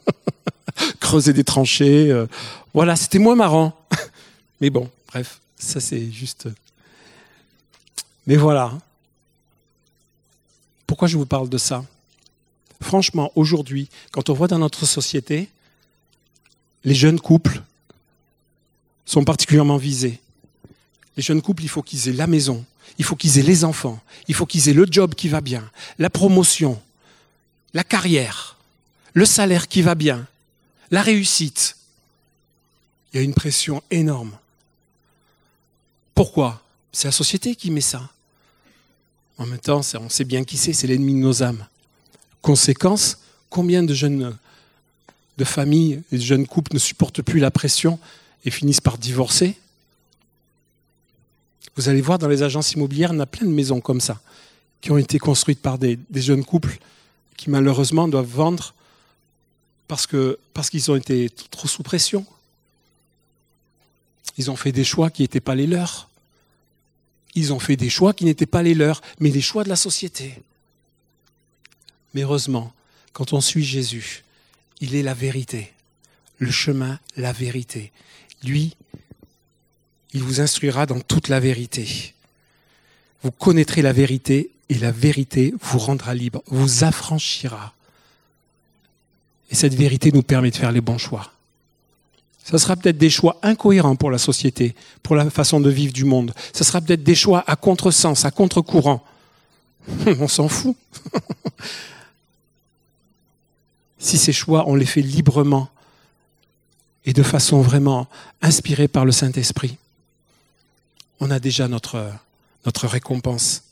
[1.00, 2.26] creuser des tranchées.
[2.74, 3.78] voilà, c'était moins marrant.
[4.60, 6.48] Mais bon, bref, ça c'est juste.
[8.26, 8.72] Mais voilà.
[10.86, 11.84] Pourquoi je vous parle de ça?
[12.80, 15.48] Franchement, aujourd'hui, quand on voit dans notre société,
[16.84, 17.62] les jeunes couples
[19.06, 20.20] sont particulièrement visés.
[21.16, 22.64] Les jeunes couples, il faut qu'ils aient la maison,
[22.98, 25.70] il faut qu'ils aient les enfants, il faut qu'ils aient le job qui va bien,
[25.98, 26.80] la promotion,
[27.72, 28.56] la carrière,
[29.14, 30.26] le salaire qui va bien,
[30.90, 31.76] la réussite.
[33.12, 34.36] Il y a une pression énorme.
[36.14, 36.62] Pourquoi?
[36.92, 38.10] C'est la société qui met ça.
[39.38, 41.66] En même temps, on sait bien qui c'est, c'est l'ennemi de nos âmes.
[42.42, 43.18] Conséquence,
[43.50, 44.36] combien de jeunes
[45.36, 47.98] de familles de jeunes couples ne supportent plus la pression
[48.44, 49.56] et finissent par divorcer.
[51.76, 54.20] Vous allez voir dans les agences immobilières, on a plein de maisons comme ça,
[54.80, 56.78] qui ont été construites par des, jeunes couples
[57.36, 58.74] qui malheureusement doivent vendre
[59.86, 62.26] parce qu'ils ont été trop sous pression.
[64.38, 66.08] Ils ont fait des choix qui n'étaient pas les leurs.
[67.34, 69.76] Ils ont fait des choix qui n'étaient pas les leurs, mais les choix de la
[69.76, 70.34] société.
[72.14, 72.72] Mais heureusement,
[73.12, 74.24] quand on suit Jésus,
[74.80, 75.72] il est la vérité,
[76.38, 77.92] le chemin, la vérité.
[78.46, 78.76] Lui,
[80.12, 82.14] il vous instruira dans toute la vérité.
[83.22, 87.74] Vous connaîtrez la vérité et la vérité vous rendra libre, vous affranchira.
[89.50, 91.32] Et cette vérité nous permet de faire les bons choix.
[92.44, 96.04] Ce sera peut-être des choix incohérents pour la société, pour la façon de vivre du
[96.04, 96.32] monde.
[96.52, 99.04] Ce sera peut-être des choix à contresens, à contre-courant.
[100.06, 100.76] On s'en fout.
[103.98, 105.68] si ces choix, on les fait librement
[107.06, 108.08] et de façon vraiment
[108.42, 109.78] inspirée par le Saint-Esprit,
[111.20, 112.12] on a déjà notre,
[112.66, 113.62] notre récompense.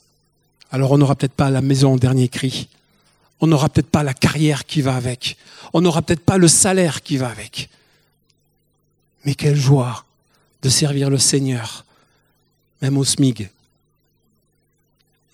[0.71, 2.69] Alors on n'aura peut-être pas la maison au dernier cri,
[3.41, 5.37] on n'aura peut-être pas la carrière qui va avec,
[5.73, 7.69] on n'aura peut-être pas le salaire qui va avec.
[9.25, 10.05] Mais quelle joie
[10.61, 11.85] de servir le Seigneur,
[12.81, 13.51] même au SMIG.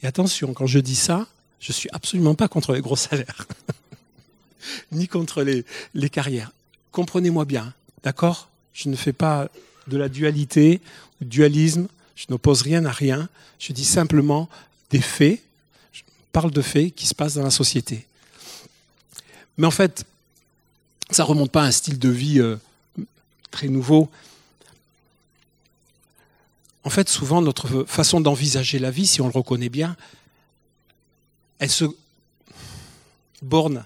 [0.04, 1.26] Et attention, quand je dis ça,
[1.62, 3.48] je ne suis absolument pas contre les gros salaires,
[4.92, 6.52] ni contre les, les carrières.
[6.92, 8.50] Comprenez-moi bien, d'accord?
[8.74, 9.50] Je ne fais pas
[9.88, 10.82] de la dualité,
[11.20, 14.50] du dualisme, je n'oppose rien à rien, je dis simplement
[14.90, 15.42] des faits,
[15.92, 18.06] je parle de faits qui se passent dans la société.
[19.58, 20.06] Mais en fait,
[21.10, 22.58] ça ne remonte pas à un style de vie euh,
[23.52, 24.10] très nouveau.
[26.84, 29.96] En fait, souvent, notre façon d'envisager la vie, si on le reconnaît bien,
[31.60, 31.86] elle se
[33.42, 33.86] borne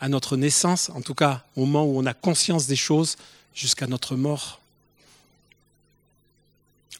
[0.00, 3.16] à notre naissance, en tout cas au moment où on a conscience des choses,
[3.54, 4.60] jusqu'à notre mort.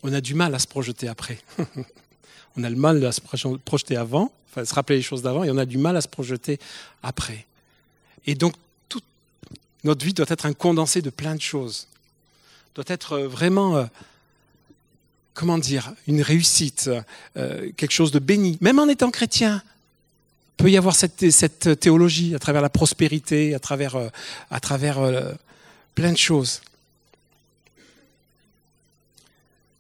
[0.03, 1.39] On a du mal à se projeter après.
[2.57, 5.51] on a le mal à se projeter avant, enfin se rappeler les choses d'avant, et
[5.51, 6.59] on a du mal à se projeter
[7.03, 7.47] après.
[8.27, 8.55] Et donc,
[8.89, 9.05] toute
[9.85, 11.87] notre vie doit être un condensé de plein de choses.
[12.75, 13.85] Doit être euh, vraiment, euh,
[15.35, 16.91] comment dire, une réussite,
[17.37, 18.59] euh, quelque chose de béni.
[18.61, 19.63] Même en étant chrétien,
[20.57, 23.97] peut y avoir cette, cette, théologie à travers la prospérité, à travers,
[24.51, 24.99] à travers
[25.95, 26.61] plein de choses.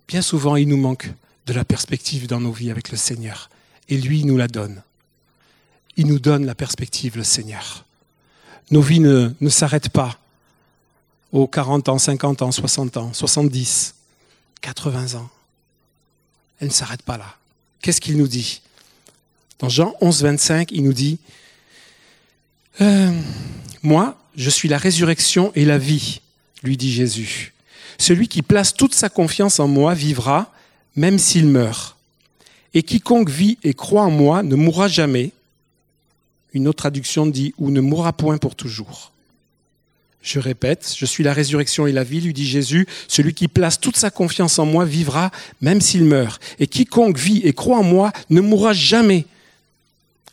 [0.08, 1.10] Bien souvent, il nous manque
[1.46, 3.48] de la perspective dans nos vies avec le Seigneur.
[3.88, 4.82] Et lui, il nous la donne.
[5.96, 7.84] Il nous donne la perspective, le Seigneur.
[8.70, 10.18] Nos vies ne, s'arrêtent pas
[11.32, 13.94] aux 40 ans, 50 ans, 60 ans, 70,
[14.60, 15.28] 80 ans.
[16.60, 17.36] Elles ne s'arrêtent pas là.
[17.82, 18.62] Qu'est-ce qu'il nous dit?
[19.58, 21.18] Dans Jean 11, 25, il nous dit
[22.80, 23.12] euh,
[23.82, 26.20] Moi, je suis la résurrection et la vie,
[26.62, 27.52] lui dit Jésus.
[27.98, 30.52] Celui qui place toute sa confiance en moi vivra,
[30.96, 31.96] même s'il meurt.
[32.74, 35.32] Et quiconque vit et croit en moi ne mourra jamais,
[36.52, 39.12] une autre traduction dit ou ne mourra point pour toujours.
[40.22, 42.86] Je répète, je suis la résurrection et la vie, lui dit Jésus.
[43.08, 46.42] Celui qui place toute sa confiance en moi vivra même s'il meurt.
[46.58, 49.24] Et quiconque vit et croit en moi ne mourra jamais.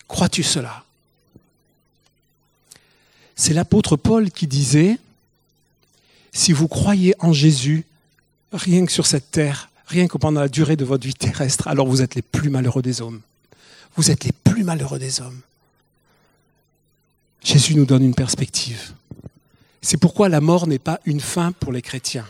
[0.07, 0.83] Crois-tu cela?
[3.37, 4.97] C'est l'apôtre Paul qui disait,
[6.33, 7.85] si vous croyez en Jésus,
[8.51, 11.87] rien que sur cette terre, rien que pendant la durée de votre vie terrestre, alors
[11.87, 13.21] vous êtes les plus malheureux des hommes.
[13.95, 15.39] Vous êtes les plus malheureux des hommes.
[17.43, 18.93] Jésus nous donne une perspective.
[19.83, 22.27] C'est pourquoi la mort n'est pas une fin pour les chrétiens,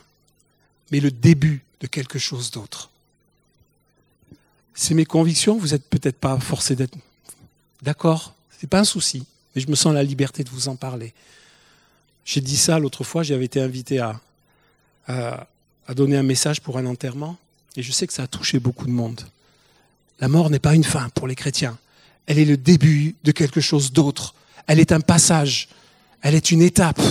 [0.91, 2.91] mais le début de quelque chose d'autre.
[4.73, 6.97] C'est mes convictions, vous n'êtes peut-être pas forcé d'être
[7.81, 9.25] d'accord, ce n'est pas un souci,
[9.57, 11.13] mais je me sens la liberté de vous en parler.
[12.25, 14.21] J'ai dit ça l'autre fois, j'avais été invité à,
[15.93, 17.37] donner un message pour un enterrement,
[17.75, 19.21] et je sais que ça a touché beaucoup de monde.
[20.19, 21.77] La mort n'est pas une fin pour les chrétiens,
[22.27, 24.35] elle est le début de quelque chose d'autre
[24.67, 25.69] elle est un passage,
[26.21, 27.01] elle est une étape.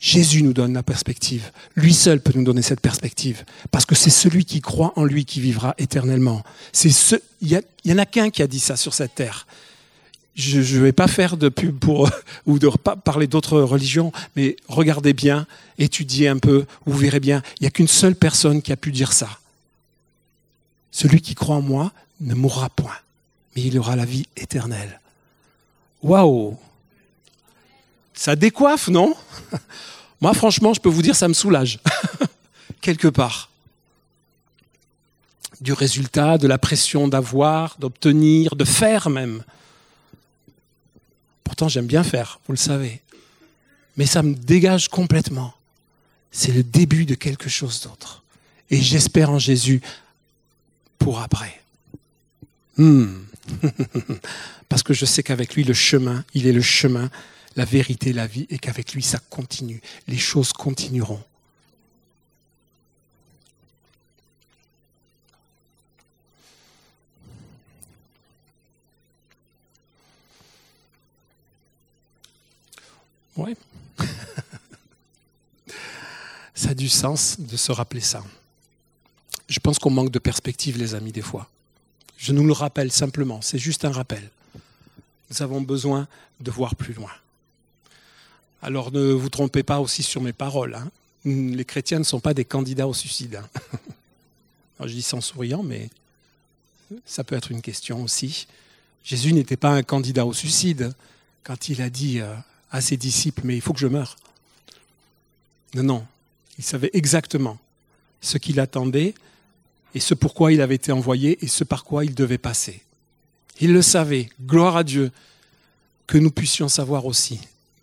[0.00, 1.50] Jésus nous donne la perspective.
[1.74, 3.44] Lui seul peut nous donner cette perspective.
[3.70, 6.42] Parce que c'est celui qui croit en lui qui vivra éternellement.
[7.42, 9.46] Il y, en a qu'un qui a dit ça sur cette terre.
[10.40, 12.08] Je ne vais pas faire de pub pour,
[12.46, 12.68] ou de
[13.04, 15.46] parler d'autres religions, mais regardez bien,
[15.78, 18.90] étudiez un peu, vous verrez bien, il n'y a qu'une seule personne qui a pu
[18.90, 19.28] dire ça.
[20.90, 22.96] Celui qui croit en moi ne mourra point,
[23.54, 24.98] mais il aura la vie éternelle.
[26.02, 26.56] Waouh
[28.14, 29.14] Ça décoiffe, non?
[30.22, 31.80] Moi, franchement, je peux vous dire, ça me soulage,
[32.80, 33.50] quelque part.
[35.60, 39.42] Du résultat, de la pression d'avoir, d'obtenir, de faire même.
[41.50, 43.00] Pourtant, j'aime bien faire, vous le savez.
[43.96, 45.52] Mais ça me dégage complètement.
[46.30, 48.22] c'est le début de quelque chose d'autre.
[48.70, 49.80] Et j'espère en Jésus
[50.96, 51.60] pour après.
[52.76, 53.24] Hmm.
[54.68, 57.10] Parce que je sais qu'avec lui, le chemin, il est le chemin,
[57.56, 59.82] la vérité, la vie, et qu'avec lui, ça continue.
[60.06, 61.24] Les choses continueront.
[73.40, 73.56] Ouais.
[76.54, 78.22] ça a du sens de se rappeler ça.
[79.48, 81.48] Je pense qu'on manque de perspective, les amis, des fois.
[82.18, 84.30] Je nous le rappelle simplement, c'est juste un rappel.
[85.30, 86.06] Nous avons besoin
[86.40, 87.10] de voir plus loin.
[88.60, 90.74] Alors ne vous trompez pas aussi sur mes paroles.
[90.74, 90.90] Hein.
[91.24, 93.36] Les chrétiens ne sont pas des candidats au suicide.
[93.36, 93.78] Hein.
[94.86, 95.88] je dis sans souriant, mais
[97.06, 98.46] ça peut être une question aussi.
[99.02, 100.92] Jésus n'était pas un candidat au suicide
[101.42, 102.34] quand il a dit euh,
[102.70, 104.16] à ses disciples, mais il faut que je meure.
[105.74, 106.06] Non, non,
[106.58, 107.58] il savait exactement
[108.20, 109.14] ce qu'il attendait
[109.94, 112.82] et ce pourquoi il avait été envoyé et ce par quoi il devait passer.
[113.60, 115.10] Il le savait, gloire à Dieu,
[116.06, 117.40] que nous puissions savoir aussi,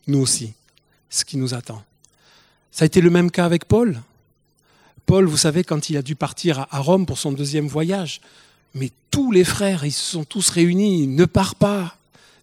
[0.07, 0.53] nous aussi,
[1.09, 1.83] ce qui nous attend.
[2.71, 4.01] Ça a été le même cas avec Paul.
[5.05, 8.21] Paul, vous savez, quand il a dû partir à Rome pour son deuxième voyage,
[8.73, 11.96] mais tous les frères, ils se sont tous réunis, ne pars pas,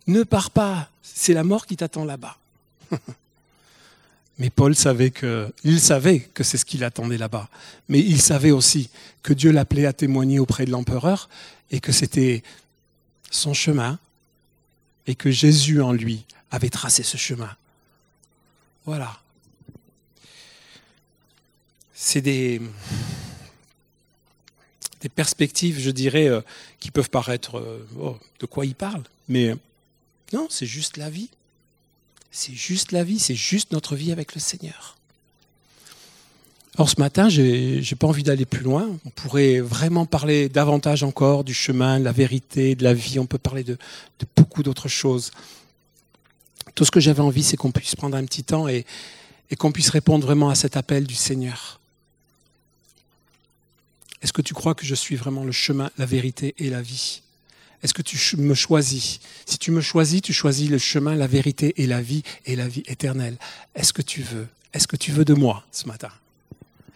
[0.06, 2.36] ne pars pas, c'est la mort qui t'attend là-bas.
[4.38, 7.48] Mais Paul savait que, il savait que c'est ce qu'il attendait là-bas.
[7.88, 8.90] Mais il savait aussi
[9.22, 11.28] que Dieu l'appelait à témoigner auprès de l'empereur
[11.70, 12.42] et que c'était
[13.30, 13.98] son chemin
[15.06, 17.50] et que Jésus en lui avait tracé ce chemin.
[18.86, 19.20] Voilà.
[21.94, 22.60] C'est des,
[25.14, 26.40] perspectives, je dirais, euh,
[26.80, 29.02] qui peuvent paraître euh, oh, de quoi il parle.
[29.28, 29.54] Mais
[30.32, 31.30] non, c'est juste la vie.
[32.30, 34.96] C'est juste la vie, c'est juste notre vie avec le Seigneur.
[36.76, 37.42] Alors ce matin, je
[37.78, 38.88] n'ai pas envie d'aller plus loin.
[39.04, 43.20] On pourrait vraiment parler davantage encore du chemin, de la vérité, de la vie.
[43.20, 43.78] On peut parler de,
[44.34, 45.30] beaucoup d'autres choses.
[46.74, 48.84] Tout ce que j'avais envie, c'est qu'on puisse prendre un petit temps et
[49.56, 51.78] qu'on puisse répondre vraiment à cet appel du Seigneur.
[54.24, 57.20] Est-ce que tu crois que je suis vraiment le chemin, la vérité et la vie?
[57.84, 59.20] Est-ce que tu me choisis?
[59.44, 62.66] Si tu me choisis, tu choisis le chemin, la vérité et la vie et la
[62.66, 63.36] vie éternelle.
[63.74, 64.48] Est-ce que tu veux?
[64.72, 66.08] Est-ce que tu veux de moi ce matin?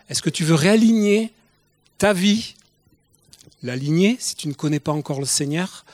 [0.09, 1.31] Est-ce que tu veux réaligner
[1.99, 2.55] ta vie
[3.63, 5.85] L'aligner si tu ne connais pas encore le Seigneur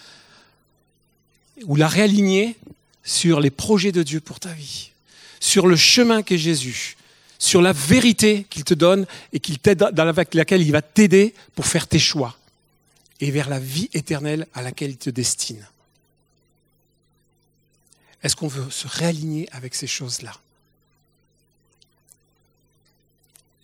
[1.64, 2.54] Ou la réaligner
[3.02, 4.92] sur les projets de Dieu pour ta vie?
[5.40, 6.96] Sur le chemin qu'est Jésus?
[7.40, 11.66] Sur la vérité qu'il te donne et qu'il t'aide, dans laquelle il va t'aider pour
[11.66, 12.38] faire tes choix
[13.20, 15.66] et vers la vie éternelle à laquelle il te destine.
[18.22, 20.32] Est-ce qu'on veut se réaligner avec ces choses-là?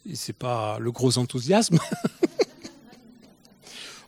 [0.07, 1.79] Ce n'est pas le gros enthousiasme.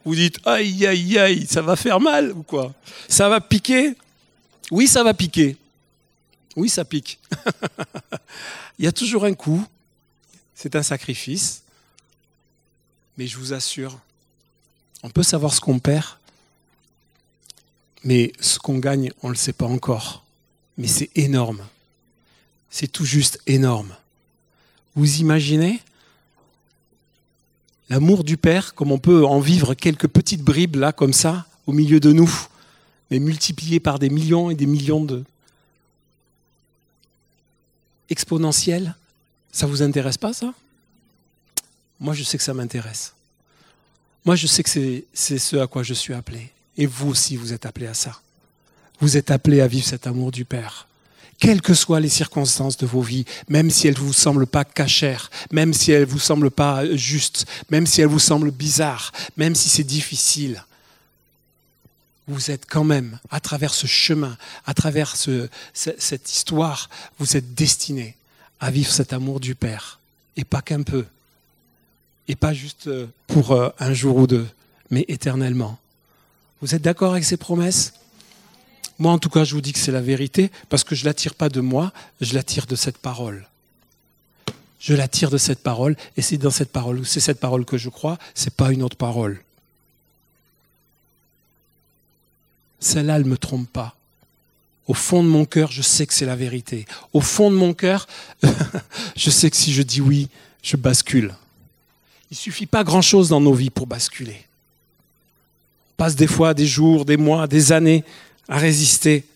[0.04, 2.74] Vous dites aïe aïe aïe, ça va faire mal ou quoi?
[3.08, 3.96] Ça va piquer?
[4.70, 5.56] Oui, ça va piquer.
[6.56, 7.18] Oui, ça pique.
[8.78, 9.64] Il y a toujours un coup.
[10.54, 11.62] C'est un sacrifice.
[13.16, 13.98] Mais je vous assure,
[15.02, 16.06] on peut savoir ce qu'on perd,
[18.04, 20.24] mais ce qu'on gagne, on ne le sait pas encore.
[20.78, 21.66] Mais c'est énorme.
[22.70, 23.94] C'est tout juste énorme.
[24.94, 25.80] Vous imaginez
[27.88, 31.72] l'amour du Père, comme on peut en vivre quelques petites bribes là, comme ça, au
[31.72, 32.32] milieu de nous,
[33.10, 35.24] mais multiplié par des millions et des millions de
[38.08, 38.94] exponentiels.
[39.50, 40.54] Ça vous intéresse pas ça?
[42.00, 43.14] Moi, je sais que ça m'intéresse.
[44.24, 44.70] Moi, je sais que
[45.12, 46.50] c'est ce à quoi je suis appelé.
[46.76, 48.20] Et vous aussi, vous êtes appelé à ça.
[49.00, 50.86] Vous êtes appelé à vivre cet amour du Père.
[51.38, 54.64] Quelles que soient les circonstances de vos vies, même si elles ne vous semblent pas
[54.64, 59.10] cachères, même si elles ne vous semblent pas justes, même si elles vous semblent bizarres,
[59.36, 60.64] même si c'est difficile,
[62.28, 67.54] vous êtes quand même, à travers ce chemin, à travers ce, cette histoire, vous êtes
[67.54, 68.16] destiné
[68.60, 69.98] à vivre cet amour du Père.
[70.36, 71.04] Et pas qu'un peu,
[72.28, 74.46] et pas juste euh, pour euh, un jour ou deux,
[74.90, 75.78] mais éternellement.
[76.60, 77.94] Vous êtes d'accord avec ces promesses?
[78.98, 81.06] Moi, en tout cas, je vous dis que c'est la vérité, parce que je ne
[81.06, 83.46] l'attire pas de moi, je l'attire de cette parole.
[84.78, 87.88] Je l'attire de cette parole, et c'est dans cette parole, c'est cette parole que je
[87.88, 89.42] crois, ce n'est pas une autre parole.
[92.80, 93.96] Celle-là, elle ne me trompe pas.
[94.88, 96.86] Au fond de mon cœur, je sais que c'est la vérité.
[97.12, 98.08] Au fond de mon cœur,
[99.16, 100.28] je sais que si je dis oui,
[100.62, 101.34] je bascule.
[102.32, 104.46] Il ne suffit pas grand-chose dans nos vies pour basculer.
[105.90, 108.04] On passe des fois des jours, des mois, des années
[108.48, 109.26] à résister.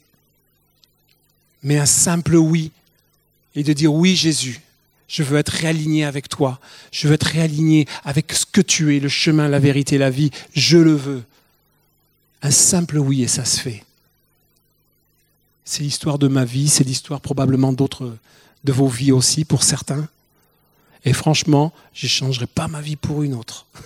[1.63, 2.73] Mais un simple oui,
[3.55, 4.63] et de dire oui Jésus,
[5.09, 6.59] Je veux être réaligné avec toi.
[6.91, 10.31] Je veux être réaligné avec ce que tu es, le chemin, la vérité, la vie.
[10.55, 11.23] Je le veux.
[12.41, 13.85] Un simple oui et ça se fait.
[15.67, 18.17] C'est l'histoire de ma vie, c'est l'histoire probablement d'autres,
[18.65, 20.09] de vos vies aussi pour certains.
[21.07, 23.67] Et franchement, je n'échangerai pas ma vie pour une autre.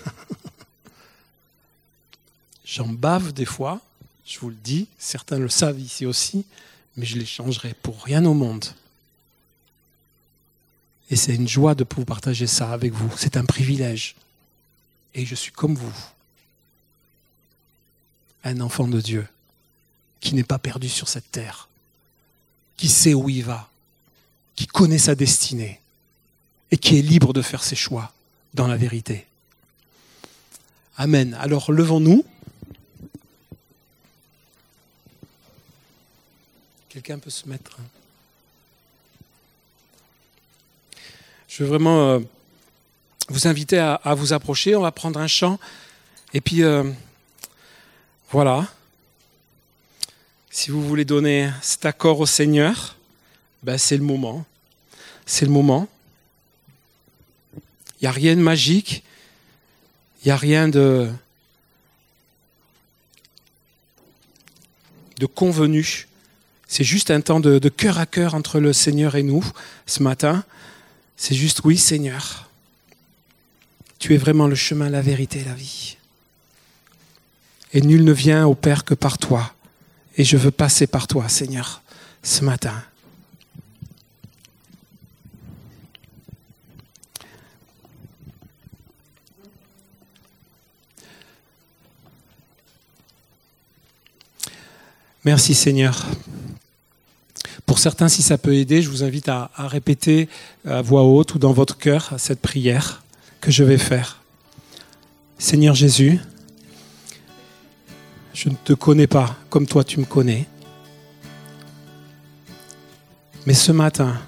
[2.64, 3.80] J'en bave des fois,
[4.24, 6.46] je vous le dis, certains le savent ici aussi,
[6.96, 8.64] mais je les changerai pour rien au monde.
[11.10, 13.12] Et c'est une joie de pouvoir partager ça avec vous.
[13.18, 14.14] C'est un privilège.
[15.14, 15.92] Et je suis comme vous,
[18.44, 19.28] un enfant de Dieu
[20.20, 21.68] qui n'est pas perdu sur cette terre,
[22.78, 23.68] qui sait où il va,
[24.54, 25.79] qui connaît sa destinée
[26.70, 28.12] et qui est libre de faire ses choix
[28.54, 29.26] dans la vérité.
[30.96, 31.36] Amen.
[31.40, 32.24] Alors levons-nous.
[36.88, 37.78] Quelqu'un peut se mettre.
[37.80, 37.84] Hein.
[41.50, 42.20] Je veux vraiment euh,
[43.28, 44.76] vous inviter à, vous approcher.
[44.76, 45.58] On va prendre un chant.
[46.32, 46.84] Et puis, euh,
[48.30, 48.68] voilà.
[50.48, 52.96] Si vous voulez donner cet accord au Seigneur,
[53.62, 54.44] ben c'est le moment.
[55.26, 55.88] C'est le moment.
[58.00, 59.04] Il n'y a rien de magique.
[60.22, 61.10] Il n'y a rien de,
[65.34, 66.08] convenu.
[66.66, 69.44] C'est juste un temps de, de cœur à cœur entre le Seigneur et nous
[69.86, 70.44] ce matin.
[71.16, 72.48] C'est juste oui Seigneur.
[73.98, 75.98] Tu es vraiment le chemin, la vérité la vie.
[77.72, 79.54] Et nul ne vient au Père que par toi.
[80.16, 81.82] Et je veux passer par toi, Seigneur,
[82.22, 82.82] ce matin.
[95.24, 96.06] Merci Seigneur.
[97.66, 100.30] Pour certains, si ça peut aider, je vous invite à, répéter
[100.66, 103.02] à voix haute ou dans votre cœur cette prière
[103.42, 104.22] que je vais faire.
[105.38, 106.20] Seigneur Jésus,
[108.32, 110.46] je ne te connais pas comme toi tu me connais.
[113.44, 114.18] Mais ce matin,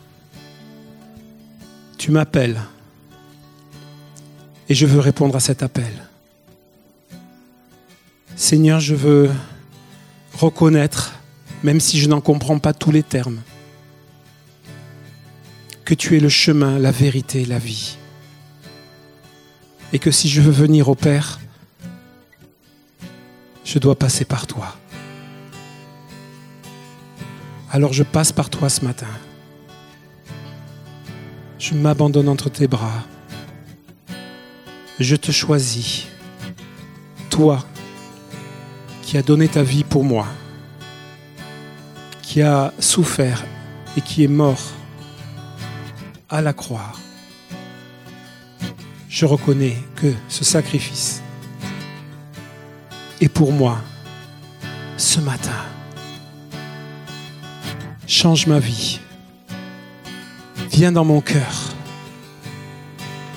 [1.96, 2.60] tu m'appelles
[4.68, 5.90] et je veux répondre à cet appel.
[8.36, 9.30] Seigneur, je veux
[10.34, 11.12] reconnaître
[11.62, 13.40] même si je n'en comprends pas tous les termes,
[15.84, 17.96] que tu es le chemin, la vérité, la vie.
[19.92, 21.38] Et que si je veux venir au Père,
[23.64, 24.76] je dois passer par toi.
[27.70, 29.06] Alors je passe par toi ce matin.
[31.58, 33.04] Je m'abandonne entre tes bras.
[34.98, 36.06] Je te choisis,
[37.30, 37.64] toi
[39.02, 40.26] qui as donné ta vie pour moi
[42.32, 43.44] qui a souffert
[43.94, 44.62] et qui est mort
[46.30, 46.92] à la croix,
[49.06, 51.20] je reconnais que ce sacrifice
[53.20, 53.82] est pour moi
[54.96, 55.60] ce matin.
[58.06, 58.98] Change ma vie.
[60.70, 61.74] Viens dans mon cœur.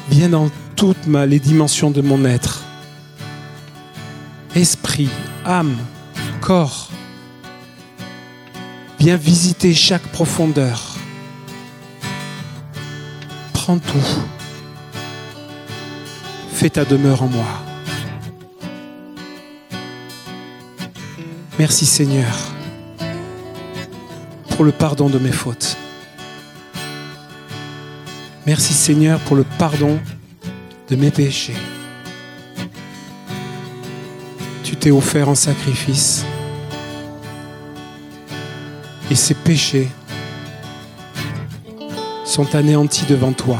[0.09, 2.63] Viens dans toutes les dimensions de mon être.
[4.55, 5.09] Esprit,
[5.45, 5.77] âme,
[6.41, 6.89] corps,
[9.05, 10.95] Viens visiter chaque profondeur.
[13.53, 14.23] Prends tout.
[16.51, 17.45] Fais ta demeure en moi.
[21.59, 22.35] Merci Seigneur
[24.49, 25.77] pour le pardon de mes fautes.
[28.47, 29.99] Merci Seigneur pour le pardon
[30.89, 31.53] de mes péchés.
[34.91, 36.23] Offert en sacrifice
[39.09, 39.89] et ses péchés
[42.23, 43.59] sont anéantis devant toi,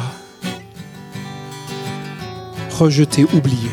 [2.78, 3.72] rejetés, oubliés.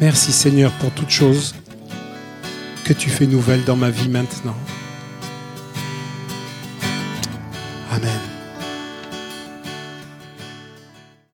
[0.00, 1.54] Merci Seigneur pour toutes choses
[2.84, 4.56] que tu fais nouvelles dans ma vie maintenant.